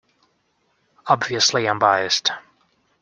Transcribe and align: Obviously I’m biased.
Obviously 1.05 1.67
I’m 1.69 1.77
biased. 1.77 2.31